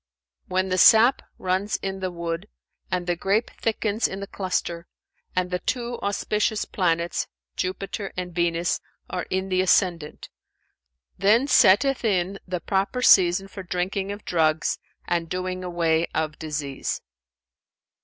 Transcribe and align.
"When 0.47 0.69
the 0.69 0.79
sap 0.79 1.21
runs 1.37 1.75
in 1.75 1.99
the 1.99 2.09
wood 2.09 2.47
and 2.89 3.05
the 3.05 3.15
grape 3.15 3.51
thickens 3.51 4.07
in 4.07 4.19
the 4.19 4.25
cluster 4.25 4.87
and 5.35 5.51
the 5.51 5.59
two 5.59 5.99
auspicious 6.01 6.65
planets, 6.65 7.27
Jupiter 7.55 8.11
and 8.17 8.33
Venus, 8.33 8.81
are 9.11 9.27
in 9.29 9.49
the 9.49 9.61
ascendant; 9.61 10.29
then 11.19 11.45
setteth 11.45 12.03
in 12.03 12.39
the 12.47 12.59
proper 12.61 13.03
season 13.03 13.47
for 13.47 13.61
drinking 13.61 14.11
of 14.11 14.25
drugs 14.25 14.79
and 15.07 15.29
doing 15.29 15.63
away 15.63 16.07
of 16.15 16.39
disease." 16.39 16.99